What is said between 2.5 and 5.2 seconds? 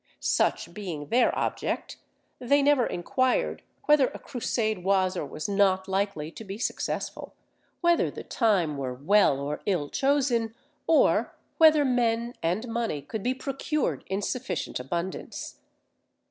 never inquired whether a Crusade was